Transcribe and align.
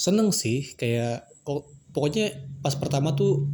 seneng 0.00 0.32
sih 0.32 0.72
kayak 0.80 1.28
oh, 1.44 1.68
pokoknya 1.92 2.32
pas 2.64 2.72
pertama 2.72 3.12
tuh 3.12 3.44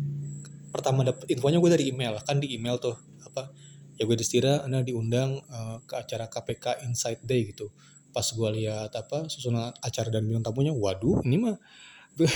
pertama 0.70 1.02
dapet 1.02 1.26
infonya 1.34 1.58
gue 1.58 1.70
dari 1.74 1.84
email 1.90 2.22
kan 2.22 2.38
di 2.38 2.54
email 2.54 2.78
tuh 2.78 2.94
apa 3.26 3.50
ya 3.98 4.06
gue 4.06 4.14
distira 4.14 4.62
anda 4.62 4.86
diundang 4.86 5.42
uh, 5.50 5.82
ke 5.82 5.98
acara 5.98 6.30
KPK 6.30 6.86
Inside 6.86 7.26
Day 7.26 7.50
gitu. 7.50 7.74
Pas 8.14 8.22
gue 8.22 8.48
lihat 8.62 8.94
apa 8.94 9.26
susunan 9.26 9.74
acara 9.82 10.08
dan 10.14 10.22
bintang 10.22 10.54
tamunya 10.54 10.70
waduh 10.70 11.18
ini 11.26 11.36
mah 11.42 11.56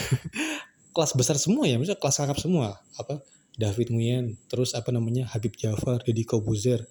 kelas 0.96 1.14
besar 1.14 1.38
semua 1.38 1.70
ya 1.70 1.78
misalnya 1.78 2.02
kelas 2.02 2.16
kakap 2.18 2.38
semua 2.42 2.82
apa 2.98 3.22
David 3.54 3.94
Nguyen 3.94 4.34
terus 4.50 4.74
apa 4.74 4.90
namanya 4.90 5.30
Habib 5.30 5.54
Jafar 5.54 6.02
Deddy 6.02 6.26
Kobuzer 6.26 6.82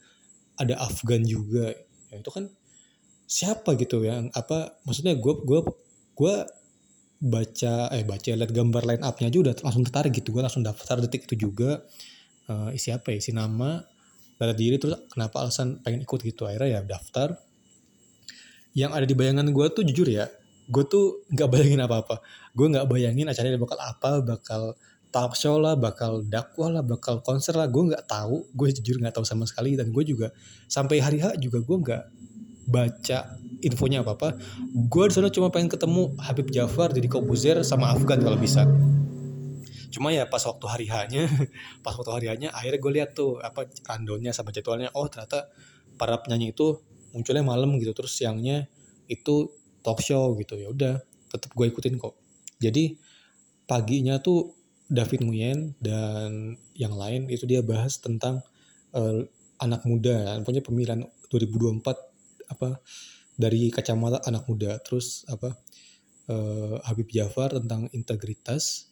ada 0.55 0.79
Afgan 0.79 1.27
juga. 1.27 1.75
Ya, 2.13 2.15
itu 2.15 2.31
kan 2.31 2.47
siapa 3.29 3.75
gitu 3.77 4.01
yang 4.07 4.31
apa 4.33 4.79
maksudnya 4.87 5.13
gue 5.13 5.33
gue 5.45 5.61
gue 6.17 6.35
baca 7.19 7.91
eh 7.91 8.07
baca 8.07 8.31
lihat 8.31 8.51
gambar 8.55 8.83
line 8.87 9.03
upnya 9.03 9.27
aja 9.27 9.39
udah 9.43 9.53
langsung 9.59 9.83
tertarik 9.83 10.15
gitu. 10.15 10.31
Gue 10.31 10.43
langsung 10.43 10.63
daftar 10.63 11.03
detik 11.03 11.27
itu 11.27 11.47
juga 11.47 11.83
uh, 12.47 12.71
isi 12.71 12.95
apa 12.95 13.11
ya 13.11 13.19
isi 13.19 13.35
nama 13.35 13.83
data 14.39 14.55
diri 14.55 14.79
terus 14.79 14.95
kenapa 15.11 15.43
alasan 15.43 15.83
pengen 15.83 16.07
ikut 16.07 16.19
gitu. 16.23 16.47
Akhirnya 16.47 16.79
ya 16.79 16.81
daftar. 16.83 17.35
Yang 18.71 18.91
ada 18.95 19.05
di 19.05 19.15
bayangan 19.19 19.47
gue 19.51 19.65
tuh 19.75 19.83
jujur 19.83 20.07
ya 20.07 20.31
gue 20.69 20.83
tuh 20.85 21.25
nggak 21.33 21.49
bayangin 21.51 21.81
apa-apa. 21.83 22.21
Gue 22.55 22.67
nggak 22.71 22.87
bayangin 22.87 23.27
acaranya 23.27 23.59
bakal 23.59 23.79
apa 23.81 24.11
bakal 24.21 24.61
talk 25.09 25.33
show 25.33 25.57
lah 25.57 25.73
bakal 25.73 26.21
dakwah 26.21 26.69
lah 26.69 26.83
bakal 26.85 27.19
konser 27.25 27.57
lah. 27.57 27.67
Gue 27.67 27.89
nggak 27.89 28.05
tahu 28.07 28.47
gue 28.55 28.67
jujur 28.79 29.01
nggak 29.01 29.17
tahu 29.17 29.25
sama 29.27 29.43
sekali. 29.49 29.75
Dan 29.75 29.91
gue 29.91 30.05
juga 30.05 30.31
sampai 30.69 31.01
hari 31.03 31.19
H 31.19 31.35
juga 31.41 31.59
gue 31.59 31.77
nggak 31.83 32.03
baca 32.69 33.35
infonya 33.59 34.05
apa 34.05 34.15
apa. 34.15 34.29
Gue 34.87 35.09
di 35.09 35.13
sana 35.17 35.27
cuma 35.33 35.51
pengen 35.51 35.67
ketemu 35.67 36.15
Habib 36.21 36.47
Jafar 36.53 36.93
jadi 36.95 37.07
Kobuzer 37.09 37.57
sama 37.65 37.91
Afgan 37.91 38.21
kalau 38.23 38.39
bisa. 38.39 38.63
Cuma 39.89 40.13
ya 40.13 40.29
pas 40.29 40.41
waktu 40.45 40.65
hari 40.69 40.85
hanya 40.87 41.25
pas 41.85 41.97
waktu 41.97 42.11
hari 42.13 42.27
hanya 42.29 42.53
akhirnya 42.53 42.79
gue 42.79 42.91
lihat 43.01 43.09
tuh 43.17 43.41
apa 43.41 43.67
randonnya 43.89 44.31
sama 44.31 44.53
jadwalnya. 44.53 44.93
Oh 44.93 45.09
ternyata 45.09 45.49
para 45.99 46.21
penyanyi 46.21 46.55
itu 46.55 46.79
munculnya 47.11 47.41
malam 47.43 47.73
gitu 47.81 47.91
terus 47.91 48.15
siangnya 48.15 48.69
itu 49.09 49.51
talk 49.81 49.99
show 49.99 50.37
gitu. 50.37 50.55
Ya 50.55 50.69
udah 50.71 50.93
tetap 51.27 51.51
gue 51.51 51.65
ikutin 51.67 51.97
kok. 51.99 52.15
Jadi 52.61 52.95
paginya 53.65 54.21
tuh 54.21 54.55
David 54.89 55.21
Nguyen 55.21 55.77
dan 55.77 56.57
yang 56.73 56.97
lain 56.97 57.29
itu 57.29 57.45
dia 57.45 57.61
bahas 57.61 58.01
tentang 58.01 58.41
uh, 58.97 59.21
anak 59.61 59.85
muda 59.85 60.39
punya 60.41 60.65
pemilihan 60.65 61.05
2024 61.29 62.08
apa 62.49 62.81
dari 63.39 63.71
kacamata 63.71 64.19
anak 64.27 64.49
muda 64.49 64.81
terus 64.83 65.23
apa 65.29 65.55
uh, 66.27 66.81
Habib 66.83 67.07
Jafar 67.13 67.55
tentang 67.55 67.87
integritas 67.95 68.89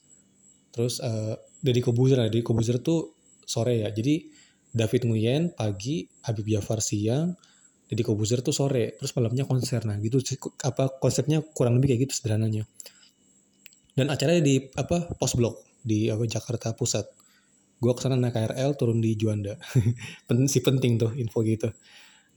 Terus 0.78 1.02
uh, 1.02 1.34
Deddy 1.58 1.82
Kobuzer, 1.82 2.22
Deddy 2.30 2.46
Kobuzer 2.46 2.78
tuh 2.78 3.18
sore 3.42 3.82
ya. 3.82 3.90
Jadi 3.90 4.30
David 4.70 5.10
Nguyen 5.10 5.58
pagi, 5.58 6.06
Habib 6.22 6.46
Jafar 6.46 6.86
siang, 6.86 7.34
Deddy 7.90 8.06
Kobuzer 8.06 8.46
tuh 8.46 8.54
sore. 8.54 8.94
Terus 8.94 9.10
malamnya 9.18 9.50
konser. 9.50 9.82
Nah 9.90 9.98
gitu 9.98 10.22
apa 10.62 11.02
konsepnya 11.02 11.42
kurang 11.42 11.82
lebih 11.82 11.98
kayak 11.98 12.02
gitu 12.06 12.14
sederhananya. 12.22 12.70
Dan 13.98 14.14
acaranya 14.14 14.46
di 14.46 14.62
apa 14.78 15.10
pos 15.18 15.34
blok 15.34 15.66
di 15.82 16.14
apa 16.14 16.22
Jakarta 16.30 16.78
Pusat. 16.78 17.10
Gue 17.82 17.94
ke 17.98 18.02
sana 18.06 18.18
naik 18.18 18.38
KRL 18.38 18.78
turun 18.78 19.02
di 19.02 19.18
Juanda. 19.18 19.58
si 20.54 20.62
penting 20.62 21.02
tuh 21.02 21.10
info 21.18 21.42
gitu. 21.42 21.74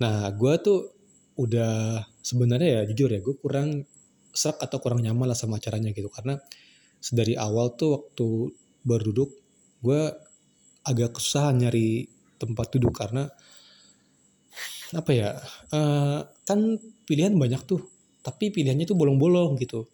Nah 0.00 0.32
gue 0.32 0.54
tuh 0.64 0.99
udah 1.40 2.04
sebenarnya 2.20 2.68
ya 2.68 2.82
jujur 2.92 3.08
ya 3.16 3.20
gue 3.24 3.36
kurang 3.40 3.88
serak 4.30 4.60
atau 4.60 4.78
kurang 4.78 5.00
nyaman 5.00 5.32
lah 5.32 5.38
sama 5.38 5.56
acaranya 5.56 5.90
gitu. 5.96 6.12
Karena 6.12 6.36
dari 7.00 7.32
awal 7.34 7.72
tuh 7.80 7.96
waktu 7.96 8.28
berduduk 8.84 9.32
gue 9.80 10.00
agak 10.84 11.16
kesusahan 11.16 11.56
nyari 11.56 12.04
tempat 12.36 12.72
duduk 12.76 12.92
karena 12.92 13.28
apa 14.90 15.10
ya 15.12 15.36
uh, 15.72 16.24
kan 16.44 16.60
pilihan 17.04 17.36
banyak 17.36 17.62
tuh 17.64 17.80
tapi 18.20 18.52
pilihannya 18.52 18.84
tuh 18.84 18.98
bolong-bolong 19.00 19.56
gitu. 19.56 19.88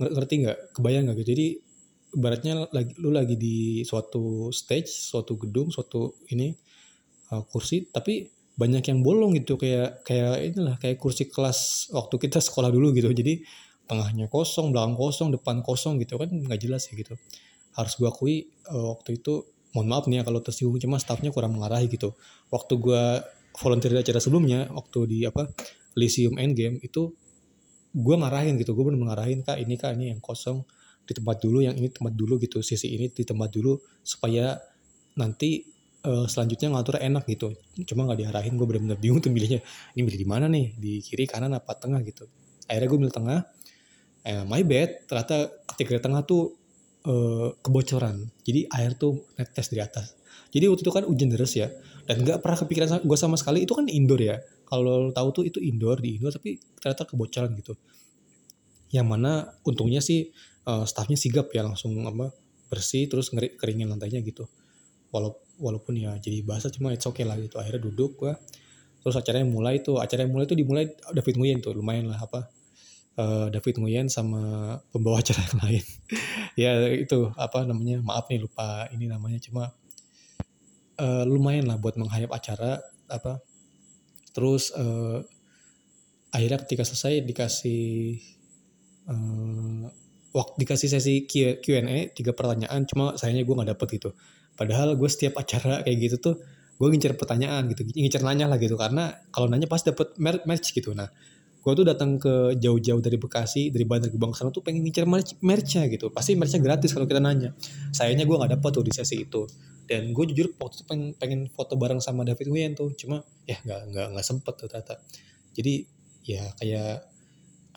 Ngerti 0.00 0.34
nggak? 0.44 0.58
Kebayang 0.76 1.08
nggak? 1.08 1.16
Gitu 1.24 1.30
jadi 1.32 1.46
ibaratnya 2.10 2.66
lagi 2.74 2.92
lu 2.98 3.14
lagi 3.14 3.38
di 3.38 3.86
suatu 3.86 4.50
stage 4.50 4.90
suatu 4.90 5.38
gedung 5.38 5.70
suatu 5.70 6.18
ini 6.34 6.50
uh, 7.30 7.42
kursi 7.46 7.86
tapi 7.86 8.26
banyak 8.60 8.84
yang 8.92 9.00
bolong 9.00 9.32
gitu 9.40 9.56
kayak 9.56 10.04
kayak 10.04 10.52
inilah 10.52 10.76
kayak 10.76 11.00
kursi 11.00 11.32
kelas 11.32 11.88
waktu 11.96 12.20
kita 12.20 12.44
sekolah 12.44 12.68
dulu 12.68 12.92
gitu. 12.92 13.08
Jadi 13.08 13.40
tengahnya 13.88 14.28
kosong 14.28 14.70
belakang 14.70 14.94
kosong 15.00 15.32
depan 15.32 15.64
kosong 15.64 15.96
gitu 15.96 16.20
kan 16.20 16.28
nggak 16.28 16.60
jelas 16.60 16.84
ya 16.92 16.94
gitu. 17.00 17.16
Harus 17.72 17.96
gue 17.96 18.04
akui 18.04 18.52
uh, 18.68 18.92
waktu 18.92 19.16
itu 19.16 19.48
mohon 19.72 19.88
maaf 19.88 20.04
nih 20.10 20.20
ya 20.20 20.22
kalau 20.28 20.44
tersinggung 20.44 20.76
cuma 20.76 21.00
staffnya 21.00 21.32
kurang 21.32 21.56
mengarahi 21.56 21.88
gitu. 21.88 22.12
Waktu 22.52 22.76
gue 22.76 23.02
volunteer 23.56 23.96
di 23.96 24.00
acara 24.04 24.20
sebelumnya 24.20 24.68
waktu 24.76 24.98
di 25.08 25.18
apa 25.24 25.48
Lyceum 25.96 26.36
Endgame 26.36 26.78
itu 26.84 27.16
gue 27.96 28.14
ngarahin 28.20 28.60
gitu. 28.60 28.76
Gue 28.76 28.92
benar 28.92 29.16
ngarahin 29.16 29.40
kak 29.40 29.56
ini 29.56 29.74
kak 29.80 29.96
ini 29.96 30.12
yang 30.12 30.20
kosong 30.20 30.62
di 31.08 31.16
tempat 31.16 31.42
dulu 31.42 31.64
yang 31.64 31.74
ini 31.74 31.88
tempat 31.88 32.12
dulu 32.12 32.36
gitu. 32.38 32.60
Sisi 32.60 32.92
ini 32.92 33.08
di 33.08 33.24
tempat 33.24 33.48
dulu 33.50 33.80
supaya 34.04 34.54
nanti 35.18 35.79
uh, 36.04 36.26
selanjutnya 36.26 36.72
ngatur 36.72 36.96
enak 37.00 37.24
gitu. 37.28 37.56
Cuma 37.88 38.08
nggak 38.08 38.18
diarahin 38.24 38.54
gue 38.56 38.66
benar-benar 38.66 38.98
bingung 39.00 39.20
tuh 39.20 39.32
milihnya. 39.32 39.60
Ini 39.96 40.00
milih 40.00 40.18
di 40.20 40.28
mana 40.28 40.46
nih? 40.48 40.76
Di 40.76 40.92
kiri 41.04 41.24
kanan 41.28 41.52
apa 41.56 41.76
tengah 41.76 42.00
gitu. 42.04 42.28
Akhirnya 42.68 42.88
gue 42.88 42.98
milih 43.00 43.14
tengah. 43.14 43.38
Eh, 44.20 44.44
my 44.44 44.60
bad 44.68 45.08
ternyata 45.08 45.48
ketika 45.74 46.08
tengah 46.08 46.22
tuh 46.24 46.56
eh, 47.04 47.48
kebocoran. 47.60 48.28
Jadi 48.44 48.68
air 48.68 48.96
tuh 48.96 49.28
netes 49.36 49.72
dari 49.72 49.82
atas. 49.84 50.16
Jadi 50.50 50.66
waktu 50.66 50.82
itu 50.82 50.92
kan 50.92 51.04
hujan 51.06 51.30
deras 51.30 51.54
ya 51.54 51.70
dan 52.10 52.26
nggak 52.26 52.42
pernah 52.42 52.58
kepikiran 52.58 52.88
gue 53.06 53.18
sama 53.18 53.38
sekali 53.38 53.62
itu 53.62 53.72
kan 53.76 53.86
indoor 53.86 54.18
ya. 54.18 54.36
Kalau 54.66 55.14
tahu 55.14 55.28
tuh 55.30 55.44
itu 55.46 55.62
indoor 55.62 56.02
di 56.02 56.18
indoor 56.18 56.34
tapi 56.34 56.58
ternyata 56.78 57.06
kebocoran 57.06 57.54
gitu. 57.54 57.78
Yang 58.90 59.06
mana 59.06 59.54
untungnya 59.62 60.02
sih 60.02 60.34
uh, 60.66 60.82
staffnya 60.82 61.14
sigap 61.14 61.54
ya 61.54 61.62
langsung 61.62 61.94
apa 62.02 62.34
bersih 62.66 63.06
terus 63.06 63.30
ngeri 63.30 63.54
keringin 63.54 63.90
lantainya 63.90 64.18
gitu. 64.26 64.50
Walau, 65.14 65.38
walaupun 65.60 66.00
ya 66.00 66.16
jadi 66.16 66.40
bahasa 66.42 66.72
cuma 66.72 66.90
it's 66.90 67.04
okay 67.04 67.22
lah 67.28 67.36
gitu 67.36 67.60
akhirnya 67.60 67.84
duduk 67.86 68.16
gua 68.16 68.34
terus 69.00 69.16
acaranya 69.16 69.48
mulai 69.48 69.84
tuh 69.84 70.00
acaranya 70.00 70.28
mulai 70.32 70.44
tuh 70.48 70.56
dimulai 70.56 70.88
David 71.12 71.36
Nguyen 71.36 71.58
tuh 71.60 71.76
lumayan 71.76 72.08
lah 72.08 72.20
apa 72.20 72.48
uh, 73.20 73.46
David 73.52 73.80
Nguyen 73.80 74.06
sama 74.08 74.76
pembawa 74.92 75.20
acara 75.20 75.40
yang 75.44 75.58
lain. 75.64 75.84
ya 76.62 76.70
itu 76.92 77.32
apa 77.34 77.64
namanya 77.68 78.00
maaf 78.04 78.28
nih 78.32 78.40
lupa 78.42 78.86
ini 78.94 79.08
namanya 79.10 79.38
cuma 79.42 79.72
uh, 81.00 81.24
lumayan 81.28 81.66
lah 81.68 81.76
buat 81.80 81.96
menghayap 82.00 82.30
acara 82.30 82.80
apa. 83.10 83.42
Terus 84.30 84.70
uh, 84.76 85.24
akhirnya 86.30 86.62
ketika 86.62 86.86
selesai 86.86 87.26
dikasih 87.26 88.20
uh, 89.10 89.90
waktu 90.30 90.54
dikasih 90.62 90.88
sesi 90.94 91.26
Q&A 91.26 92.14
tiga 92.14 92.30
pertanyaan 92.30 92.86
cuma 92.86 93.18
sayangnya 93.18 93.42
gue 93.42 93.54
nggak 93.56 93.70
dapet 93.74 93.88
gitu. 93.98 94.10
Padahal 94.60 94.92
gue 94.92 95.08
setiap 95.08 95.40
acara 95.40 95.80
kayak 95.80 95.96
gitu 96.04 96.16
tuh 96.20 96.34
gue 96.76 96.88
ngincer 96.92 97.16
pertanyaan 97.16 97.64
gitu, 97.72 97.88
ngincer 97.96 98.20
nanya 98.20 98.44
lah 98.44 98.60
gitu. 98.60 98.76
Karena 98.76 99.08
kalau 99.32 99.48
nanya 99.48 99.64
pasti 99.64 99.88
dapet 99.88 100.20
match 100.20 100.76
gitu. 100.76 100.92
Nah 100.92 101.08
gue 101.60 101.72
tuh 101.72 101.84
datang 101.84 102.20
ke 102.20 102.60
jauh-jauh 102.60 103.00
dari 103.00 103.16
Bekasi 103.16 103.72
dari 103.72 103.88
Bandar 103.88 104.12
Gebang 104.12 104.36
sana 104.36 104.52
tuh 104.52 104.60
pengen 104.60 104.84
ngincer 104.84 105.08
merch 105.08 105.40
merchnya 105.40 105.88
gitu. 105.88 106.12
Pasti 106.12 106.36
merchnya 106.36 106.60
gratis 106.60 106.92
kalau 106.92 107.08
kita 107.08 107.24
nanya. 107.24 107.56
Sayangnya 107.88 108.28
gue 108.28 108.36
nggak 108.36 108.60
dapet 108.60 108.70
tuh 108.76 108.84
di 108.84 108.92
sesi 108.92 109.24
itu. 109.24 109.48
Dan 109.88 110.12
gue 110.12 110.24
jujur 110.28 110.52
waktu 110.60 110.76
itu 110.76 110.84
pengen, 110.84 111.08
pengen 111.16 111.40
foto 111.48 111.80
bareng 111.80 112.04
sama 112.04 112.28
David 112.28 112.52
Nguyen 112.52 112.76
tuh. 112.76 112.92
Cuma 113.00 113.24
ya 113.48 113.56
nggak 113.64 113.80
nggak 113.96 114.06
nggak 114.12 114.26
sempet 114.28 114.54
tuh 114.60 114.68
ternyata. 114.68 115.00
Jadi 115.56 115.88
ya 116.28 116.44
kayak 116.60 117.08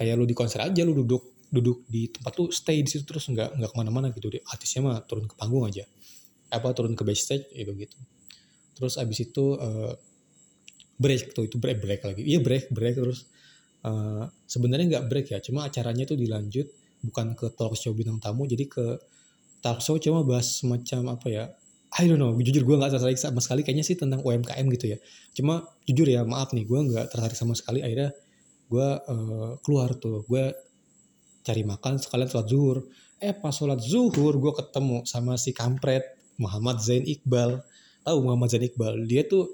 kayak 0.04 0.14
lu 0.20 0.28
di 0.28 0.36
konser 0.36 0.60
aja 0.68 0.84
lu 0.84 0.92
duduk 1.00 1.48
duduk 1.48 1.88
di 1.88 2.12
tempat 2.12 2.36
tuh 2.36 2.52
stay 2.52 2.84
di 2.84 2.92
situ 2.92 3.08
terus 3.08 3.24
nggak 3.32 3.56
nggak 3.56 3.72
ke 3.72 3.78
mana-mana 3.80 4.12
gitu. 4.12 4.28
Deh 4.28 4.44
artisnya 4.44 4.84
mah 4.84 5.00
turun 5.08 5.32
ke 5.32 5.36
panggung 5.40 5.64
aja 5.64 5.88
apa 6.54 6.70
turun 6.78 6.94
ke 6.94 7.02
backstage 7.02 7.50
itu 7.58 7.74
gitu 7.74 7.98
terus 8.78 8.98
abis 8.98 9.30
itu 9.30 9.58
uh, 9.58 9.94
break 10.98 11.34
tuh 11.34 11.46
itu 11.50 11.58
break 11.58 11.82
break 11.82 12.02
lagi. 12.06 12.22
Iya 12.22 12.40
break 12.42 12.70
break 12.74 12.96
terus. 12.98 13.26
Uh, 13.84 14.32
sebenarnya 14.48 14.96
nggak 14.96 15.06
break 15.12 15.28
ya 15.36 15.44
cuma 15.44 15.68
acaranya 15.68 16.08
tuh 16.08 16.16
dilanjut 16.16 16.72
bukan 17.04 17.36
ke 17.36 17.52
talk 17.52 17.76
show 17.76 17.92
bintang 17.92 18.16
tamu 18.16 18.48
jadi 18.48 18.64
ke 18.64 18.96
talk 19.60 19.84
show 19.84 20.00
cuma 20.00 20.24
bahas 20.24 20.64
semacam 20.64 21.20
apa 21.20 21.28
ya 21.28 21.52
I 22.00 22.08
don't 22.08 22.16
know 22.16 22.32
jujur 22.40 22.64
gue 22.64 22.80
nggak 22.80 22.96
tertarik 22.96 23.20
sama 23.20 23.44
sekali 23.44 23.60
kayaknya 23.68 23.84
sih 23.84 24.00
tentang 24.00 24.24
UMKM 24.24 24.66
gitu 24.80 24.96
ya. 24.96 24.98
Cuma 25.36 25.68
jujur 25.84 26.08
ya 26.08 26.24
maaf 26.24 26.56
nih 26.56 26.64
gue 26.64 26.80
nggak 26.80 27.12
tertarik 27.12 27.36
sama 27.36 27.60
sekali 27.60 27.84
akhirnya 27.84 28.16
gue 28.72 28.88
uh, 29.04 29.60
keluar 29.60 29.92
tuh. 30.00 30.24
Gue 30.32 30.56
cari 31.44 31.68
makan 31.68 32.00
sekalian 32.00 32.32
sholat 32.32 32.48
zuhur. 32.48 32.78
Eh 33.20 33.36
pas 33.36 33.52
sholat 33.52 33.84
zuhur 33.84 34.40
gue 34.40 34.54
ketemu 34.64 35.04
sama 35.04 35.36
si 35.36 35.52
kampret 35.52 36.08
Muhammad 36.38 36.82
Zain 36.82 37.04
Iqbal. 37.06 37.62
Tahu 38.04 38.18
Muhammad 38.24 38.50
Zain 38.52 38.66
Iqbal? 38.66 39.06
Dia 39.06 39.24
tuh 39.26 39.54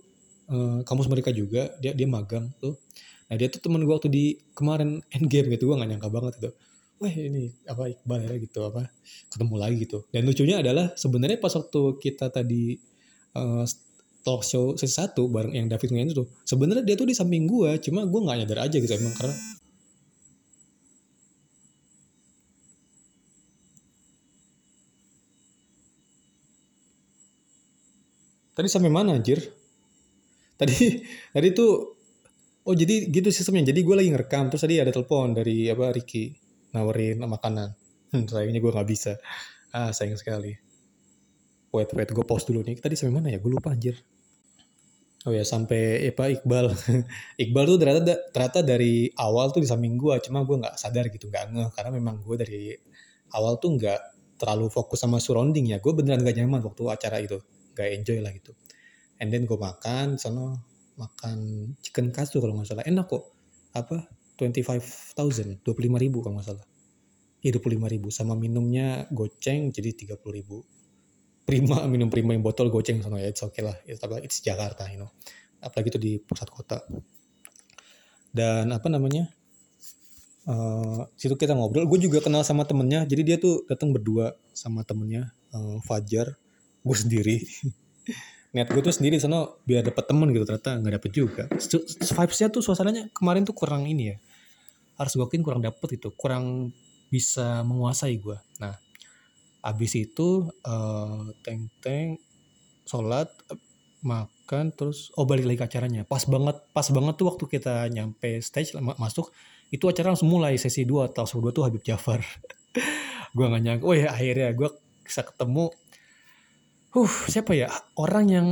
uh, 0.50 0.81
kampus 0.84 1.08
mereka 1.08 1.30
juga 1.34 1.74
dia 1.80 1.92
dia 1.96 2.08
magang 2.10 2.50
tuh. 2.60 2.78
Nah 3.30 3.36
dia 3.38 3.48
tuh 3.52 3.62
temen 3.62 3.81
gue 3.86 3.94
waktu 3.94 4.10
di 4.10 4.26
kemarin 4.58 5.00
endgame 5.14 5.54
gitu 5.54 5.70
gue 5.70 5.76
gak 5.78 5.90
nyangka 5.90 6.10
banget 6.10 6.36
itu. 6.42 6.52
wah 7.00 7.08
ini 7.08 7.56
apa 7.64 7.88
Iqbal 7.96 8.28
ya 8.28 8.36
gitu 8.44 8.60
apa 8.68 8.92
ketemu 9.31 9.56
lagi 9.56 9.76
gitu. 9.88 10.04
Dan 10.12 10.28
lucunya 10.28 10.60
adalah 10.60 10.92
sebenarnya 11.00 11.40
pas 11.40 11.56
waktu 11.56 11.96
kita 11.96 12.28
tadi 12.28 12.76
uh, 13.40 13.64
talk 14.24 14.44
show 14.44 14.76
sesi 14.76 15.00
satu 15.00 15.31
bareng 15.31 15.56
yang 15.56 15.68
David 15.72 15.96
Nguyen 15.96 16.12
itu 16.12 16.28
sebenarnya 16.44 16.84
dia 16.84 16.96
tuh 17.00 17.08
di 17.08 17.16
samping 17.16 17.48
gue 17.48 17.80
cuma 17.80 18.04
gue 18.04 18.20
nggak 18.20 18.38
nyadar 18.44 18.60
aja 18.68 18.78
gitu 18.78 18.92
emang 18.92 19.16
karena 19.16 19.36
Tadi 28.59 28.67
sampai 28.67 28.91
mana 28.91 29.15
anjir? 29.15 29.39
Tadi 30.59 30.75
tadi 31.35 31.47
tuh 31.56 31.95
oh 32.67 32.75
jadi 32.75 33.07
gitu 33.07 33.31
sistemnya. 33.31 33.71
Jadi 33.71 33.88
gue 33.88 33.95
lagi 33.95 34.11
ngerekam 34.11 34.51
terus 34.51 34.67
tadi 34.67 34.83
ada 34.83 34.91
telepon 34.91 35.31
dari 35.31 35.71
apa 35.71 35.95
Ricky 35.95 36.35
nawarin 36.75 37.23
makanan. 37.23 37.71
Hmm, 38.11 38.27
sayangnya 38.27 38.59
gue 38.59 38.67
nggak 38.67 38.89
bisa. 38.91 39.15
Ah 39.71 39.95
sayang 39.95 40.19
sekali. 40.19 40.51
Wait 41.71 41.88
wait 41.95 42.11
gue 42.11 42.25
pause 42.27 42.51
dulu 42.51 42.59
nih. 42.67 42.75
Tadi 42.83 43.00
sampai 43.00 43.15
mana 43.15 43.31
ya? 43.31 43.39
Gue 43.39 43.56
lupa 43.56 43.71
anjir. 43.71 43.95
Oh 45.23 45.31
ya 45.31 45.47
sampai 45.47 46.11
apa 46.11 46.27
Iqbal. 46.27 46.75
Iqbal 47.47 47.63
tuh 47.63 47.77
ternyata 47.79 48.19
ternyata 48.35 48.59
dari 48.59 49.07
awal 49.15 49.56
tuh 49.56 49.63
di 49.63 49.71
samping 49.71 49.95
gue, 49.95 50.19
cuma 50.27 50.44
gue 50.44 50.59
nggak 50.59 50.75
sadar 50.75 51.07
gitu, 51.07 51.31
nggak 51.31 51.56
ngeh 51.56 51.69
karena 51.79 51.95
memang 51.95 52.19
gue 52.27 52.35
dari 52.35 52.75
awal 53.39 53.56
tuh 53.56 53.79
nggak 53.79 54.00
terlalu 54.35 54.67
fokus 54.67 55.00
sama 55.00 55.23
surrounding 55.23 55.71
ya. 55.71 55.79
Gue 55.79 55.95
beneran 55.95 56.27
gak 56.27 56.35
nyaman 56.35 56.59
waktu 56.59 56.83
acara 56.91 57.23
itu 57.23 57.39
gak 57.80 57.96
enjoy 57.96 58.20
lah 58.20 58.36
gitu. 58.36 58.52
And 59.24 59.31
then 59.31 59.48
gue 59.48 59.56
makan 59.56 60.20
sono 60.20 60.60
makan 61.00 61.72
chicken 61.80 62.12
katsu 62.12 62.44
kalau 62.44 62.60
nggak 62.60 62.76
salah. 62.76 62.84
Enak 62.84 63.08
kok. 63.08 63.24
Apa? 63.76 64.08
25.000 64.36 65.64
25 65.64 66.04
ribu 66.04 66.18
kalau 66.24 66.40
nggak 66.40 66.48
salah. 66.48 66.66
Iya 67.40 67.60
25 67.60 67.88
ribu. 67.88 68.08
Sama 68.12 68.36
minumnya 68.36 69.08
goceng 69.12 69.72
jadi 69.72 69.96
30 69.96 70.20
ribu. 70.31 70.64
Prima 71.44 71.84
minum 71.92 72.08
prima 72.08 72.36
yang 72.36 72.44
botol 72.44 72.72
goceng 72.72 73.04
sono 73.04 73.20
ya 73.20 73.31
it's 73.31 73.44
okay 73.44 73.64
lah. 73.64 73.76
It's, 73.88 74.00
it's 74.24 74.40
Jakarta 74.44 74.88
you 74.92 75.04
know. 75.04 75.12
Apalagi 75.60 75.92
itu 75.96 76.00
di 76.00 76.12
pusat 76.20 76.48
kota. 76.48 76.80
Dan 78.31 78.72
apa 78.72 78.88
namanya 78.88 79.28
uh, 80.48 81.04
situ 81.20 81.36
kita 81.36 81.56
ngobrol. 81.60 81.84
Gue 81.92 82.00
juga 82.00 82.24
kenal 82.24 82.48
sama 82.48 82.64
temennya 82.64 83.04
jadi 83.04 83.22
dia 83.24 83.38
tuh 83.40 83.68
datang 83.68 83.92
berdua 83.92 84.40
sama 84.56 84.88
temennya 84.88 85.36
uh, 85.52 85.84
Fajar 85.84 86.40
gue 86.84 86.98
sendiri. 86.98 87.38
Niat 88.50 88.68
gue 88.74 88.81
tuh 88.81 88.96
sendiri 88.96 89.22
sana 89.22 89.46
biar 89.68 89.86
dapet 89.86 90.10
temen 90.10 90.34
gitu 90.34 90.46
ternyata 90.48 90.80
nggak 90.81 90.94
dapet 91.02 91.12
juga. 91.14 91.44
Vibesnya 92.02 92.48
tuh 92.50 92.66
suasananya 92.66 93.14
kemarin 93.14 93.46
tuh 93.46 93.54
kurang 93.54 93.86
ini 93.86 94.16
ya. 94.16 94.18
Harus 94.98 95.16
gue 95.16 95.26
akuin 95.26 95.46
kurang 95.46 95.62
dapet 95.62 96.02
itu 96.02 96.10
kurang 96.18 96.74
bisa 97.10 97.66
menguasai 97.66 98.22
gue 98.22 98.38
nah 98.62 98.78
abis 99.60 99.98
itu 99.98 100.48
uh, 100.64 101.26
teng 101.44 101.68
teng 101.84 102.16
sholat 102.88 103.28
makan 104.00 104.72
terus 104.72 105.12
oh 105.20 105.28
balik 105.28 105.46
lagi 105.46 105.60
ke 105.60 105.66
acaranya. 105.68 106.08
Pas 106.08 106.24
banget 106.24 106.58
pas 106.72 106.88
banget 106.88 107.14
tuh 107.20 107.28
waktu 107.28 107.46
kita 107.46 107.86
nyampe 107.92 108.40
stage 108.40 108.72
masuk 108.80 109.36
itu 109.70 109.86
acara 109.86 110.16
langsung 110.16 110.31
mulai 110.31 110.56
sesi 110.56 110.88
2 110.88 111.12
atau 111.12 111.28
sesi 111.28 111.44
2 111.44 111.52
tuh 111.52 111.64
Habib 111.68 111.84
Jafar. 111.84 112.24
Gue 113.36 113.46
gak 113.46 113.62
nyangka 113.62 113.86
oh 113.86 113.94
ya 113.94 114.10
akhirnya 114.10 114.50
gue 114.58 114.70
bisa 115.06 115.22
ketemu 115.22 115.70
huh 116.94 117.13
siapa 117.30 117.53
ya? 117.53 117.69
Orang 117.97 118.30
yang 118.30 118.47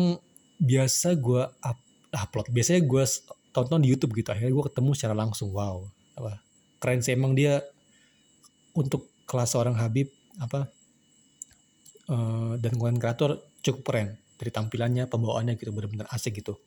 biasa 0.57 1.17
gue 1.17 1.43
up, 1.45 1.79
upload. 2.13 2.49
Biasanya 2.53 2.81
gue 2.85 3.03
tonton 3.53 3.81
di 3.81 3.89
YouTube 3.89 4.17
gitu. 4.17 4.33
Akhirnya 4.33 4.53
gue 4.53 4.65
ketemu 4.69 4.91
secara 4.93 5.15
langsung. 5.17 5.49
Wow. 5.53 5.89
Apa? 6.17 6.41
Keren 6.81 6.99
sih. 7.01 7.13
Emang 7.17 7.33
dia 7.33 7.61
untuk 8.77 9.09
kelas 9.25 9.57
seorang 9.57 9.75
Habib 9.75 10.13
apa 10.37 10.69
uh, 12.13 12.53
dan 12.61 12.73
konten 12.77 13.01
kreator 13.01 13.41
cukup 13.65 13.81
keren. 13.85 14.09
Dari 14.37 14.51
tampilannya 14.53 15.09
pembawaannya 15.09 15.57
gitu. 15.57 15.73
Benar-benar 15.73 16.09
asik 16.13 16.41
gitu. 16.41 16.61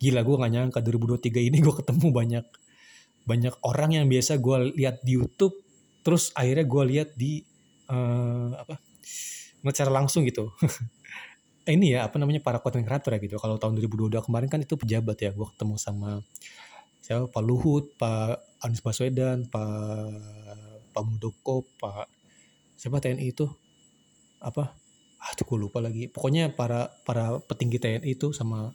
Gila 0.00 0.24
gue 0.24 0.36
gak 0.36 0.52
nyangka 0.52 0.80
2023 0.80 1.48
ini 1.52 1.60
gue 1.60 1.74
ketemu 1.76 2.08
banyak 2.08 2.46
banyak 3.20 3.52
orang 3.68 4.00
yang 4.00 4.06
biasa 4.08 4.40
gue 4.40 4.76
lihat 4.80 5.04
di 5.04 5.20
YouTube. 5.20 5.56
Terus 6.00 6.32
akhirnya 6.32 6.64
gue 6.64 6.82
lihat 6.96 7.08
di 7.16 7.44
uh, 7.92 8.56
apa 8.56 8.80
secara 9.68 9.92
langsung 9.92 10.24
gitu. 10.24 10.48
Ini 11.68 12.00
ya 12.00 12.00
apa 12.08 12.16
namanya 12.16 12.40
para 12.40 12.58
konten 12.58 12.82
kreator 12.82 13.14
ya 13.14 13.20
gitu. 13.20 13.36
Kalau 13.36 13.60
tahun 13.60 13.76
2022 13.78 14.24
kemarin 14.24 14.48
kan 14.48 14.60
itu 14.64 14.74
pejabat 14.80 15.16
ya 15.20 15.30
gue 15.30 15.46
ketemu 15.54 15.76
sama 15.76 16.24
siapa 17.04 17.28
Pak 17.28 17.42
Luhut 17.44 17.94
Pak 18.00 18.64
Anies 18.64 18.80
Baswedan 18.80 19.44
Pak 19.46 20.14
Pak 20.96 21.02
Muldoko 21.04 21.68
Pak 21.76 22.08
siapa 22.80 22.98
TNI 22.98 23.28
itu? 23.28 23.46
Apa? 24.40 24.72
Ah 25.20 25.30
tuh 25.36 25.44
gue 25.44 25.68
lupa 25.68 25.84
lagi. 25.84 26.08
Pokoknya 26.08 26.48
para 26.48 26.88
para 27.04 27.38
petinggi 27.44 27.76
TNI 27.76 28.08
itu 28.08 28.32
sama 28.32 28.72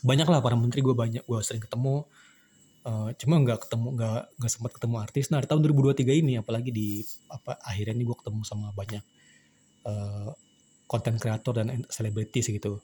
banyak 0.00 0.24
lah 0.28 0.40
para 0.40 0.56
menteri 0.56 0.80
gue 0.80 0.96
banyak 0.96 1.22
gue 1.28 1.40
sering 1.44 1.60
ketemu. 1.60 2.08
Uh, 2.84 3.08
cuma 3.16 3.40
nggak 3.40 3.64
ketemu 3.64 3.96
nggak 3.96 4.20
nggak 4.40 4.52
sempat 4.52 4.72
ketemu 4.72 4.96
artis. 5.00 5.28
Nah 5.28 5.40
di 5.44 5.48
tahun 5.48 5.60
2023 5.68 6.20
ini 6.24 6.40
apalagi 6.40 6.72
di 6.72 7.04
apa 7.28 7.60
akhirnya 7.60 8.00
ini 8.00 8.04
gue 8.08 8.16
ketemu 8.16 8.40
sama 8.44 8.72
banyak 8.72 9.04
konten 10.88 11.14
uh, 11.16 11.20
kreator 11.20 11.52
dan 11.60 11.84
selebritis 11.92 12.48
gitu. 12.48 12.80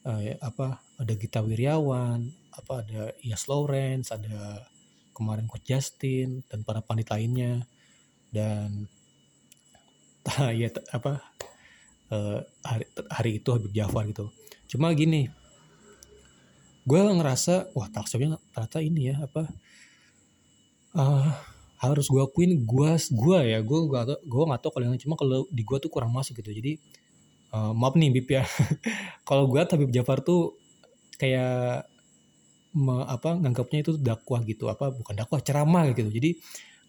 Uh, 0.00 0.34
apa 0.40 0.80
ada 0.96 1.12
Gita 1.12 1.44
Wirjawan 1.44 2.24
apa 2.56 2.80
ada 2.80 3.12
Ias 3.20 3.44
Lawrence 3.52 4.08
ada 4.08 4.64
kemarin 5.12 5.44
Coach 5.44 5.68
Justin 5.68 6.40
dan 6.48 6.64
para 6.64 6.80
panit 6.82 7.08
lainnya. 7.12 7.64
Dan 8.30 8.86
ya 10.60 10.70
apa 10.94 11.20
uh, 12.12 12.38
hari, 12.64 12.86
hari 13.10 13.30
itu 13.42 13.48
Habib 13.50 13.72
Jafar 13.74 14.06
gitu. 14.08 14.30
Cuma 14.70 14.92
gini 14.94 15.30
gue 16.88 16.96
ngerasa 16.96 17.70
wah 17.76 17.86
taksirnya 17.92 18.40
ternyata 18.56 18.80
ini 18.80 19.12
ya 19.12 19.16
apa 19.20 19.46
uh, 20.96 21.28
harus 21.80 22.12
gue 22.12 22.20
akuin 22.20 22.60
gue 22.60 22.90
gue 23.08 23.38
ya 23.40 23.58
gue 23.64 23.78
gak 23.88 24.20
gue 24.20 24.42
nggak 24.44 24.60
tau 24.60 24.68
kalau 24.68 24.84
yang 24.84 25.00
cuma 25.00 25.16
kalau 25.16 25.48
di 25.48 25.64
gue 25.64 25.78
tuh 25.80 25.88
kurang 25.88 26.12
masuk 26.12 26.36
gitu. 26.36 26.52
Jadi 26.52 26.76
uh, 27.56 27.72
maaf 27.72 27.96
nih 27.96 28.12
bib 28.12 28.28
ya. 28.28 28.44
Kalau 29.28 29.48
gue 29.48 29.60
tapi 29.64 29.88
Jafar 29.88 30.20
tuh 30.20 30.60
kayak 31.16 31.88
me, 32.76 33.04
apa 33.08 33.32
nganggapnya 33.40 33.78
itu 33.80 33.92
dakwah 33.96 34.44
gitu. 34.44 34.68
Apa 34.68 34.92
bukan 34.92 35.14
dakwah 35.16 35.40
ceramah 35.40 35.88
gitu. 35.96 36.12
Jadi 36.12 36.36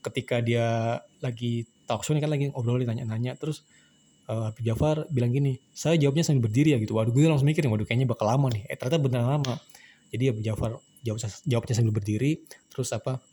ketika 0.03 0.43
dia 0.43 0.99
lagi 1.23 1.63
talk 1.87 2.03
show 2.03 2.11
ini 2.11 2.19
kan 2.19 2.31
lagi 2.33 2.49
ngobrol 2.49 2.81
nanya-nanya 2.81 3.37
terus 3.37 3.63
uh, 4.27 4.49
Habib 4.49 4.65
Jafar 4.65 5.05
bilang 5.13 5.29
gini 5.29 5.61
saya 5.71 5.95
jawabnya 5.95 6.27
sambil 6.27 6.51
berdiri 6.51 6.75
ya 6.75 6.77
gitu. 6.83 6.99
Waduh 6.99 7.15
gue 7.15 7.31
langsung 7.31 7.47
mikir 7.47 7.63
waduh 7.63 7.87
kayaknya 7.87 8.11
bakal 8.11 8.27
lama 8.27 8.51
nih. 8.51 8.67
Eh 8.67 8.75
ternyata 8.75 8.99
benar 8.99 9.23
lama. 9.23 9.55
Jadi 10.11 10.23
Habib 10.35 10.43
Jafar 10.43 10.75
jawab 10.99 11.19
jawabnya 11.47 11.73
sambil 11.79 11.93
berdiri 11.95 12.43
terus 12.69 12.91
apa 12.91 13.23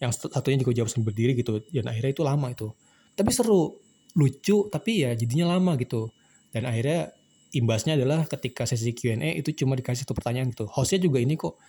yang 0.00 0.10
satunya 0.16 0.56
juga 0.56 0.72
jawab 0.72 0.88
sambil 0.88 1.12
berdiri 1.12 1.36
gitu 1.36 1.60
dan 1.68 1.92
akhirnya 1.92 2.12
itu 2.16 2.22
lama 2.24 2.48
itu. 2.48 2.72
Tapi 3.12 3.30
seru 3.36 3.76
lucu 4.16 4.66
tapi 4.72 5.04
ya 5.04 5.12
jadinya 5.12 5.54
lama 5.56 5.76
gitu. 5.76 6.08
Dan 6.50 6.66
akhirnya 6.66 7.12
imbasnya 7.52 7.94
adalah 8.00 8.24
ketika 8.26 8.66
sesi 8.66 8.96
Q&A 8.96 9.36
itu 9.38 9.52
cuma 9.54 9.76
dikasih 9.76 10.08
satu 10.08 10.16
pertanyaan 10.16 10.50
gitu. 10.50 10.66
Hostnya 10.72 11.04
juga 11.04 11.20
ini 11.20 11.36
kok 11.36 11.60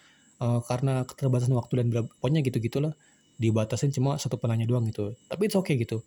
uh, 0.42 0.64
karena 0.66 1.04
keterbatasan 1.04 1.54
waktu 1.54 1.84
dan 1.84 1.88
pokoknya 1.92 2.40
gitu 2.42 2.58
gitulah. 2.64 2.96
Dibatasin 3.36 3.92
cuma 3.92 4.16
satu 4.16 4.40
penanya 4.40 4.64
doang 4.64 4.88
gitu. 4.88 5.12
Tapi 5.28 5.52
itu 5.52 5.60
oke 5.60 5.68
okay 5.68 5.76
gitu. 5.76 6.02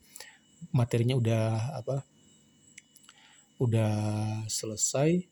Materinya 0.73 1.21
udah 1.21 1.45
apa 1.77 2.09
udah 3.61 3.93
selesai 4.49 5.29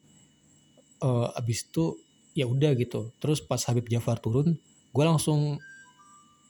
uh, 1.03 1.33
abis 1.41 1.65
itu 1.73 1.97
ya 2.37 2.45
udah 2.45 2.77
gitu. 2.77 3.17
Terus 3.17 3.41
pas 3.41 3.65
Habib 3.65 3.89
Jafar 3.89 4.21
turun 4.21 4.61
gue 4.93 5.05
langsung 5.09 5.57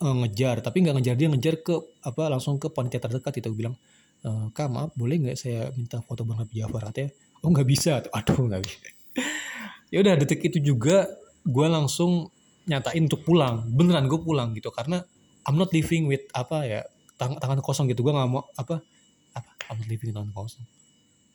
ngejar 0.02 0.56
tapi 0.64 0.82
nggak 0.82 0.94
ngejar 0.98 1.14
dia 1.14 1.28
ngejar 1.30 1.54
ke 1.62 1.74
apa 2.02 2.26
langsung 2.26 2.58
ke 2.58 2.66
panitia 2.70 2.98
terdekat 2.98 3.38
itu 3.38 3.50
bilang 3.54 3.78
e, 4.22 4.28
kak 4.50 4.68
maaf 4.70 4.90
boleh 4.98 5.22
nggak 5.22 5.36
saya 5.38 5.70
minta 5.78 6.02
foto 6.02 6.26
bang 6.26 6.42
Habib 6.42 6.56
Jafar? 6.56 6.82
Katanya 6.90 7.10
oh 7.42 7.50
nggak 7.50 7.68
bisa. 7.68 8.02
Aduh 8.10 8.46
nggak 8.48 8.62
bisa. 8.62 8.78
Ya 9.92 9.98
udah 10.00 10.14
detik 10.16 10.40
itu 10.46 10.58
juga 10.62 11.10
gue 11.44 11.66
langsung 11.68 12.30
nyatain 12.66 13.06
untuk 13.06 13.26
pulang. 13.26 13.66
Beneran 13.68 14.06
gue 14.08 14.20
pulang 14.22 14.54
gitu 14.56 14.70
karena 14.72 15.02
I'm 15.42 15.58
not 15.58 15.74
living 15.74 16.06
with 16.06 16.24
apa 16.32 16.64
ya 16.64 16.80
tang 17.18 17.36
tangan 17.36 17.60
kosong 17.60 17.90
gitu. 17.90 18.06
Gue 18.06 18.14
nggak 18.14 18.30
mau 18.30 18.46
apa 18.56 18.80
apa 19.36 19.50
I'm 19.68 19.82
not 19.82 19.88
living 19.90 20.14
with 20.14 20.16
tangan 20.16 20.32
kosong. 20.32 20.64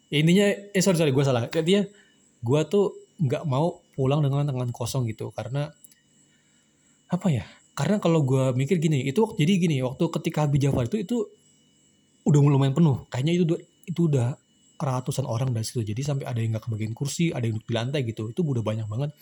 Ya, 0.07 0.23
intinya 0.23 0.47
eh 0.71 0.81
sorry 0.81 0.97
sorry 0.97 1.11
gue 1.11 1.23
salah. 1.27 1.51
Dia 1.51 1.85
gue 2.41 2.61
tuh 2.71 2.95
nggak 3.19 3.43
mau 3.49 3.83
pulang 3.97 4.21
dengan 4.23 4.47
tangan 4.47 4.71
kosong 4.71 5.09
gitu 5.09 5.33
karena 5.33 5.73
apa 7.07 7.27
ya 7.31 7.45
karena 7.77 8.01
kalau 8.01 8.25
gue 8.25 8.57
mikir 8.57 8.81
gini 8.81 9.05
itu 9.05 9.37
jadi 9.37 9.53
gini 9.61 9.77
waktu 9.85 10.09
ketika 10.09 10.49
Habib 10.49 10.57
Jafar 10.57 10.89
itu 10.89 10.97
itu 10.97 11.17
udah 12.25 12.39
lumayan 12.41 12.73
penuh. 12.73 13.05
Kayaknya 13.13 13.33
itu 13.37 13.43
itu 13.85 14.01
udah 14.09 14.33
ratusan 14.81 15.29
orang 15.29 15.53
dari 15.53 15.61
situ. 15.61 15.85
Jadi 15.85 16.01
sampai 16.01 16.25
ada 16.25 16.41
yang 16.41 16.57
nggak 16.57 16.65
kebagian 16.65 16.97
kursi 16.97 17.29
ada 17.29 17.45
yang 17.45 17.61
duduk 17.61 17.69
di 17.69 17.75
lantai 17.77 18.01
gitu. 18.01 18.33
Itu 18.33 18.41
udah 18.41 18.65
banyak 18.65 18.89
banget. 18.89 19.13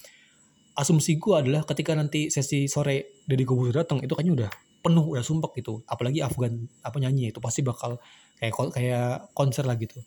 Asumsi 0.72 1.20
gue 1.20 1.36
adalah 1.36 1.68
ketika 1.68 2.00
nanti 2.00 2.32
sesi 2.32 2.72
sore 2.72 3.24
dari 3.28 3.44
Kobuser 3.44 3.84
datang 3.84 4.00
itu 4.00 4.16
kayaknya 4.16 4.34
udah 4.44 4.50
penuh 4.84 5.04
udah 5.04 5.24
sumpek 5.24 5.60
gitu. 5.60 5.84
Apalagi 5.84 6.24
Afgan 6.24 6.56
apa 6.80 6.96
nyanyi 7.04 7.36
itu 7.36 7.44
pasti 7.44 7.60
bakal 7.60 8.00
kayak 8.40 8.56
kayak 8.72 9.36
konser 9.36 9.68
lah 9.68 9.76
gitu. 9.76 10.00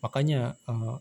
Makanya 0.00 0.56
uh, 0.64 0.96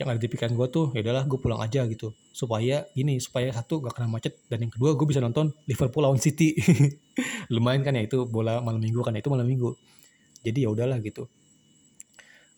yang 0.00 0.08
ada 0.08 0.16
di 0.16 0.32
pikiran 0.32 0.56
gue 0.56 0.68
tuh 0.72 0.96
ya 0.96 1.04
udahlah 1.04 1.28
gue 1.28 1.36
pulang 1.36 1.60
aja 1.60 1.84
gitu. 1.84 2.16
Supaya 2.32 2.88
gini 2.96 3.20
supaya 3.20 3.52
satu 3.52 3.84
gak 3.84 4.00
kena 4.00 4.08
macet 4.08 4.40
dan 4.48 4.64
yang 4.64 4.72
kedua 4.72 4.96
gue 4.96 5.04
bisa 5.04 5.20
nonton 5.20 5.52
Liverpool 5.68 6.00
lawan 6.00 6.16
City. 6.16 6.56
Lumayan 7.52 7.84
kan 7.84 7.92
ya 7.92 8.08
itu 8.08 8.24
bola 8.24 8.64
malam 8.64 8.80
minggu 8.80 9.04
kan 9.04 9.12
ya, 9.12 9.20
itu 9.20 9.28
malam 9.28 9.44
minggu. 9.44 9.76
Jadi 10.40 10.64
ya 10.64 10.72
udahlah 10.72 11.04
gitu. 11.04 11.28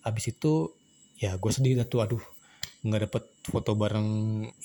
Habis 0.07 0.39
itu 0.39 0.71
ya 1.19 1.35
gue 1.35 1.51
sedih 1.51 1.83
tuh 1.83 2.07
aduh 2.07 2.23
nggak 2.87 3.11
dapet 3.11 3.25
foto 3.47 3.79
bareng 3.79 4.11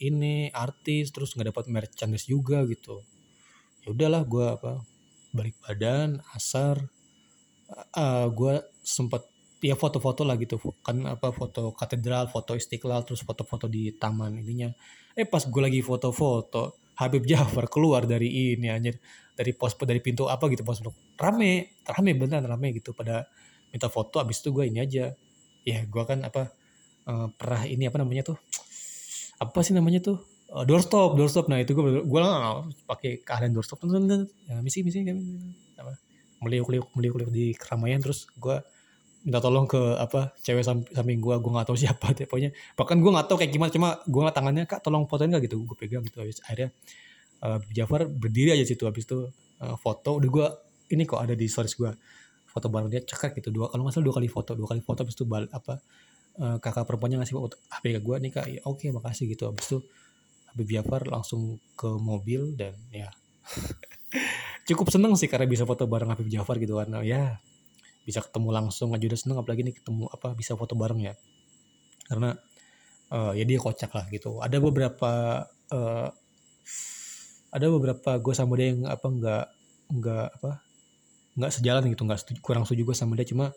ini 0.01 0.49
artis 0.53 1.09
terus 1.09 1.33
nggak 1.33 1.57
dapat 1.57 1.65
merchandise 1.73 2.29
juga 2.29 2.61
gitu. 2.69 3.01
Ya 3.81 3.89
udahlah 3.89 4.21
gue 4.21 4.45
apa 4.53 4.85
balik 5.33 5.57
badan 5.65 6.21
asar. 6.37 6.77
Uh, 7.97 8.29
gue 8.31 8.63
sempat 8.85 9.25
ya 9.61 9.73
foto-foto 9.73 10.21
lah 10.21 10.37
gitu 10.37 10.61
kan 10.85 11.01
apa 11.05 11.33
foto 11.33 11.73
katedral 11.73 12.29
foto 12.29 12.53
istiqlal 12.53 13.01
terus 13.07 13.25
foto-foto 13.25 13.65
di 13.65 13.89
taman 13.97 14.37
ininya 14.37 14.69
eh 15.17 15.25
pas 15.25 15.41
gue 15.41 15.61
lagi 15.61 15.81
foto-foto 15.81 16.77
Habib 16.97 17.25
Jafar 17.29 17.69
keluar 17.69 18.05
dari 18.09 18.57
ini 18.57 18.69
anjir 18.69 18.97
dari 19.37 19.53
pos 19.53 19.77
dari 19.77 20.01
pintu 20.01 20.29
apa 20.29 20.49
gitu 20.49 20.65
pos 20.65 20.81
rame 21.17 21.77
rame 21.85 22.11
beneran 22.17 22.45
rame 22.45 22.73
gitu 22.77 22.93
pada 22.93 23.29
minta 23.69 23.89
foto 23.89 24.17
abis 24.21 24.41
itu 24.41 24.49
gue 24.53 24.65
ini 24.69 24.81
aja 24.81 25.13
ya 25.65 25.79
gue 25.85 26.03
kan 26.05 26.25
apa 26.25 26.53
uh, 27.09 27.27
pernah 27.33 27.61
ini 27.65 27.85
apa 27.89 27.97
namanya 28.01 28.33
tuh 28.33 28.37
apa 29.37 29.59
sih 29.61 29.77
namanya 29.77 30.01
tuh 30.01 30.17
uh, 30.53 30.65
doorstop 30.65 31.13
doorstop 31.13 31.49
nah 31.49 31.61
itu 31.61 31.77
gue 31.77 32.01
gue 32.01 32.21
lah 32.21 32.65
pakai 32.89 33.21
keahlian 33.21 33.53
doorstop 33.53 33.81
ya 33.85 34.61
misi 34.61 34.81
misi 34.81 35.05
apa 35.77 35.93
meliuk 36.41 36.69
liuk 36.73 36.87
meliuk 36.93 37.15
liuk 37.21 37.31
di 37.33 37.53
keramaian 37.57 38.01
terus 38.01 38.29
gue 38.37 38.57
minta 39.27 39.43
tolong 39.43 39.67
ke 39.67 39.99
apa 39.99 40.31
cewek 40.39 40.63
samping 40.63 41.19
gue 41.19 41.35
gue 41.35 41.51
nggak 41.51 41.67
tahu 41.67 41.75
siapa 41.75 42.11
deh 42.17 42.23
pokoknya 42.23 42.55
bahkan 42.79 42.95
gue 43.03 43.11
nggak 43.11 43.27
tahu 43.27 43.37
kayak 43.43 43.51
gimana 43.51 43.69
cuma 43.75 43.99
gue 44.07 44.19
ngeliat 44.23 44.37
tangannya 44.39 44.63
kak 44.63 44.79
tolong 44.79 45.03
fotoin 45.03 45.35
gak 45.35 45.43
gitu 45.51 45.59
gue 45.67 45.75
pegang 45.75 45.99
gitu 46.07 46.23
habis 46.23 46.39
akhirnya 46.47 46.71
uh, 47.43 47.59
Jafar 47.75 48.07
berdiri 48.07 48.55
aja 48.55 48.63
situ 48.63 48.87
habis 48.87 49.03
itu 49.03 49.27
uh, 49.59 49.75
foto 49.75 50.23
udah 50.23 50.29
gue 50.31 50.47
ini 50.95 51.03
kok 51.03 51.19
ada 51.19 51.35
di 51.35 51.43
stories 51.51 51.75
gue 51.75 51.91
foto 52.47 52.71
bareng 52.71 52.87
dia 52.87 53.03
cekak 53.03 53.35
gitu 53.43 53.51
dua 53.51 53.67
kalau 53.67 53.83
nggak 53.83 53.99
salah 53.99 54.07
dua 54.07 54.15
kali 54.15 54.29
foto 54.31 54.55
dua 54.55 54.67
kali 54.71 54.79
foto 54.79 55.03
habis 55.03 55.19
itu 55.19 55.27
bal 55.27 55.43
apa 55.51 55.75
uh, 56.39 56.57
kakak 56.63 56.87
perempuannya 56.87 57.19
ngasih 57.19 57.35
foto 57.35 57.59
HP 57.67 57.83
ke 57.97 58.01
gue 58.01 58.15
nih 58.23 58.31
kak. 58.31 58.45
Ya, 58.47 58.59
oke 58.63 58.79
okay, 58.79 58.89
makasih 58.95 59.27
gitu 59.27 59.51
habis 59.51 59.67
itu 59.67 59.77
Habib 60.55 60.71
Jafar 60.71 61.03
langsung 61.05 61.59
ke 61.75 61.89
mobil 61.99 62.55
dan 62.55 62.73
ya 62.95 63.11
cukup 64.71 64.87
seneng 64.87 65.13
sih 65.19 65.27
karena 65.27 65.45
bisa 65.45 65.67
foto 65.67 65.83
bareng 65.83 66.09
Habib 66.15 66.31
Jafar 66.31 66.55
gitu 66.63 66.79
karena 66.79 67.03
ya 67.03 67.37
bisa 68.07 68.23
ketemu 68.23 68.55
langsung 68.55 68.95
aja 68.95 69.03
udah 69.03 69.19
seneng 69.19 69.37
apalagi 69.43 69.67
nih 69.67 69.75
ketemu 69.75 70.07
apa 70.07 70.31
bisa 70.31 70.55
foto 70.55 70.79
bareng 70.79 71.03
ya. 71.03 71.13
Karena 72.07 72.31
uh, 73.11 73.35
ya 73.35 73.43
dia 73.43 73.59
kocak 73.59 73.91
lah 73.91 74.07
gitu. 74.07 74.39
Ada 74.39 74.63
beberapa 74.63 75.43
uh, 75.75 76.07
ada 77.51 77.65
beberapa 77.67 78.15
gue 78.15 78.33
sama 78.33 78.55
dia 78.55 78.71
yang 78.71 78.87
apa 78.87 79.07
nggak 79.11 79.45
nggak 79.91 80.27
apa 80.39 80.51
nggak 81.37 81.51
sejalan 81.51 81.83
gitu 81.91 82.01
nggak 82.07 82.19
setuju, 82.23 82.39
kurang 82.39 82.63
setuju 82.63 82.87
gue 82.87 82.95
sama 82.95 83.19
dia. 83.19 83.27
Cuma 83.27 83.51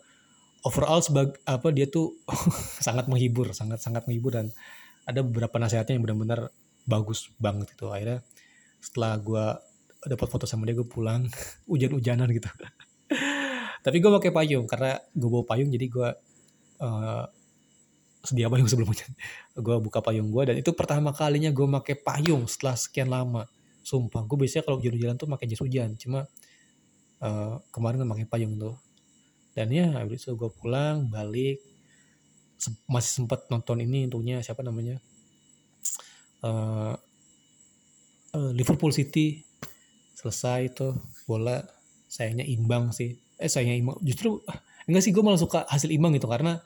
overall 0.67 0.99
sebagai 0.99 1.39
apa 1.47 1.71
dia 1.71 1.87
tuh 1.87 2.19
sangat 2.85 3.07
menghibur 3.07 3.55
sangat 3.55 3.79
sangat 3.79 4.03
menghibur. 4.03 4.35
Dan 4.35 4.51
ada 5.07 5.23
beberapa 5.23 5.55
nasihatnya 5.63 5.95
yang 5.95 6.03
benar-benar 6.03 6.51
bagus 6.83 7.31
banget 7.39 7.71
gitu. 7.71 7.87
Akhirnya 7.87 8.19
setelah 8.83 9.15
gue 9.15 9.45
dapat 10.11 10.27
foto 10.27 10.43
sama 10.43 10.67
dia 10.67 10.75
gue 10.75 10.87
pulang 10.87 11.29
hujan-hujanan 11.71 12.27
gitu 12.35 12.51
tapi 13.81 13.97
gue 13.97 14.11
pakai 14.13 14.31
payung 14.33 14.65
karena 14.69 15.01
gue 15.13 15.29
bawa 15.29 15.45
payung 15.45 15.69
jadi 15.73 15.85
gue 15.89 16.09
uh, 16.81 17.25
sedia 18.21 18.47
payung 18.47 18.69
sebelumnya 18.71 19.05
gue 19.57 19.75
buka 19.81 19.99
payung 19.99 20.29
gue 20.29 20.43
dan 20.53 20.55
itu 20.61 20.71
pertama 20.77 21.11
kalinya 21.11 21.49
gue 21.49 21.65
pakai 21.81 21.95
payung 21.97 22.45
setelah 22.45 22.77
sekian 22.77 23.09
lama. 23.09 23.49
Sumpah 23.81 24.21
gue 24.29 24.37
biasanya 24.45 24.63
kalau 24.69 24.77
jalan-jalan 24.77 25.15
tuh 25.17 25.27
pakai 25.27 25.45
jas 25.49 25.61
hujan. 25.61 25.97
Cuma 25.97 26.29
uh, 27.25 27.55
kemarin 27.73 28.05
pakai 28.05 28.27
payung 28.29 28.55
tuh. 28.61 28.77
Dan 29.51 29.73
ya 29.73 29.99
habis 29.99 30.23
itu 30.23 30.37
gue 30.37 30.49
pulang 30.53 31.09
balik 31.11 31.59
masih 32.85 33.25
sempat 33.25 33.49
nonton 33.49 33.81
ini 33.81 34.05
tentunya 34.05 34.37
siapa 34.45 34.61
namanya? 34.61 35.01
Uh, 36.45 36.93
uh, 38.37 38.51
Liverpool 38.53 38.93
City. 38.93 39.41
Selesai 40.13 40.69
itu 40.69 40.93
bola 41.25 41.65
sayangnya 42.05 42.45
imbang 42.45 42.93
sih 42.93 43.17
eh 43.41 43.49
sayangnya 43.49 43.75
imbang 43.81 43.97
justru 44.05 44.39
enggak 44.85 45.03
sih 45.03 45.11
gue 45.11 45.23
malah 45.25 45.41
suka 45.41 45.65
hasil 45.65 45.89
imbang 45.89 46.13
gitu 46.13 46.29
karena 46.29 46.61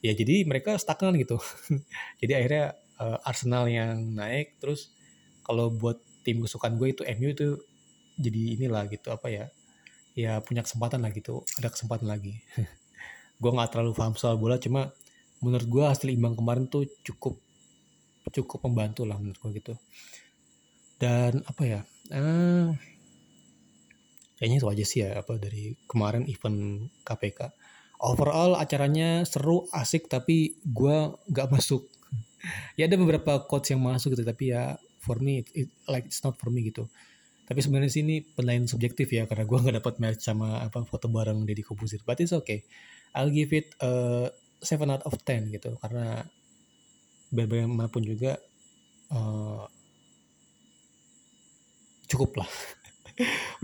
ya 0.00 0.12
jadi 0.16 0.48
mereka 0.48 0.76
stagnan 0.80 1.16
gitu. 1.20 1.36
Jadi 2.20 2.32
akhirnya 2.32 2.76
uh, 3.00 3.18
Arsenal 3.24 3.68
yang 3.68 4.16
naik 4.16 4.56
terus 4.60 4.92
kalau 5.44 5.72
buat 5.72 6.00
tim 6.24 6.40
kesukaan 6.44 6.76
gue 6.76 6.92
itu 6.92 7.02
MU 7.16 7.32
itu 7.32 7.48
jadi 8.20 8.60
inilah 8.60 8.84
gitu 8.92 9.08
apa 9.08 9.32
ya 9.32 9.48
ya 10.12 10.44
punya 10.44 10.60
kesempatan 10.60 11.00
lah 11.00 11.12
gitu 11.12 11.44
ada 11.56 11.72
kesempatan 11.72 12.08
lagi. 12.08 12.36
Gue 13.40 13.50
nggak 13.56 13.72
terlalu 13.72 13.96
paham 13.96 14.12
soal 14.20 14.36
bola 14.36 14.60
cuma 14.60 14.92
menurut 15.40 15.64
gue 15.64 15.80
hasil 15.80 16.12
imbang 16.12 16.36
kemarin 16.36 16.68
tuh 16.68 16.84
cukup 17.00 17.40
cukup 18.28 18.68
membantu 18.68 19.08
lah 19.08 19.16
menurut 19.16 19.40
gue 19.40 19.50
gitu. 19.64 19.74
Dan 21.00 21.40
apa 21.48 21.62
ya 21.64 21.80
uh, 22.12 22.76
kayaknya 24.40 24.56
itu 24.64 24.68
aja 24.72 24.84
sih 24.88 24.98
ya 25.04 25.20
apa 25.20 25.36
dari 25.36 25.76
kemarin 25.84 26.24
event 26.24 26.88
KPK 27.04 27.52
overall 28.00 28.56
acaranya 28.56 29.22
seru 29.28 29.68
asik 29.70 30.08
tapi 30.08 30.56
gue 30.64 30.96
nggak 31.30 31.48
masuk. 31.54 31.86
Ya 32.74 32.88
ada 32.88 32.96
beberapa 32.96 33.44
quotes 33.44 33.68
yang 33.76 33.84
masuk 33.84 34.16
gitu 34.16 34.24
tapi 34.24 34.56
ya 34.56 34.80
for 35.04 35.20
me 35.20 35.44
it, 35.44 35.48
it, 35.52 35.68
like 35.84 36.08
it's 36.08 36.24
not 36.24 36.40
for 36.40 36.48
me 36.48 36.64
gitu. 36.64 36.88
Tapi 37.44 37.60
sebenarnya 37.60 37.92
sini 37.92 38.24
penilaian 38.24 38.64
subjektif 38.64 39.12
ya 39.12 39.28
karena 39.28 39.44
gue 39.44 39.58
nggak 39.60 39.76
dapat 39.84 39.94
match 40.00 40.24
sama 40.24 40.64
apa 40.64 40.80
foto 40.88 41.12
bareng 41.12 41.44
Deddy 41.44 41.60
Kobuzir 41.60 42.00
but 42.08 42.16
it's 42.18 42.32
okay. 42.32 42.64
I'll 43.12 43.28
give 43.28 43.52
it 43.52 43.76
a 43.84 44.26
7 44.64 44.88
out 44.88 45.04
of 45.04 45.18
10 45.20 45.52
gitu 45.52 45.76
karena 45.82 46.24
bagaimanapun 47.34 48.02
juga 48.06 48.38
uh, 49.12 49.66
cukup 52.06 52.44
lah 52.44 52.50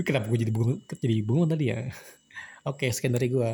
Kenapa 0.07 0.27
gue 0.31 0.39
jadi 0.47 0.53
bengong, 0.53 0.81
jadi 1.01 1.17
bengong 1.23 1.49
tadi 1.53 1.65
ya? 1.71 1.79
Oke, 2.71 2.91
sekian 2.91 3.15
dari 3.15 3.31
gue. 3.31 3.51